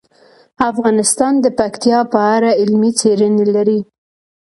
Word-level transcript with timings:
افغانستان 0.71 1.33
د 1.41 1.45
پکتیا 1.59 1.99
په 2.13 2.19
اړه 2.35 2.49
علمي 2.61 2.91
څېړنې 2.99 3.45
لري. 3.55 3.79